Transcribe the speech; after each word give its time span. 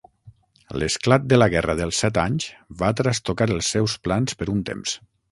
L'esclat 0.83 1.25
de 1.33 1.37
la 1.39 1.47
guerra 1.53 1.75
dels 1.81 1.99
set 2.03 2.17
anys 2.21 2.47
va 2.79 2.89
trastocar 3.01 3.47
els 3.57 3.69
seus 3.75 3.99
plans 4.09 4.39
per 4.41 4.49
un 4.55 4.65
temps. 4.71 4.95